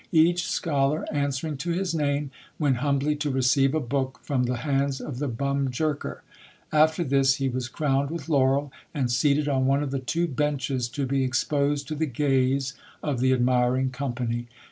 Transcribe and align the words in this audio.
Each 0.13 0.47
scholar, 0.47 1.05
answering 1.11 1.57
to 1.57 1.69
his 1.73 1.93
name, 1.93 2.31
went 2.57 2.77
humbly 2.77 3.15
to 3.17 3.29
receive 3.29 3.75
a 3.75 3.79
book 3.79 4.19
from 4.23 4.45
the 4.45 4.57
hands 4.65 4.99
of 4.99 5.19
the 5.19 5.27
bum 5.27 5.69
jerker; 5.69 6.23
after 6.71 7.03
this 7.03 7.35
he 7.35 7.47
was 7.47 7.67
crowned 7.67 8.09
with 8.09 8.27
laurel, 8.27 8.71
and 8.95 9.11
seated 9.11 9.47
on 9.47 9.67
one 9.67 9.83
of 9.83 9.91
the 9.91 9.99
two 9.99 10.25
benches 10.25 10.87
to 10.89 11.05
be 11.05 11.23
exposed 11.23 11.87
to 11.87 11.93
the 11.93 12.07
gaze 12.07 12.73
of 13.03 13.19
the 13.19 13.31
admiring 13.31 13.91
company. 13.91 14.47